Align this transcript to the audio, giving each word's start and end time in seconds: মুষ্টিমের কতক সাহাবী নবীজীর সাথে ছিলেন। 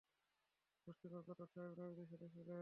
মুষ্টিমের 0.87 1.23
কতক 1.27 1.47
সাহাবী 1.53 1.73
নবীজীর 1.79 2.07
সাথে 2.11 2.27
ছিলেন। 2.29 2.59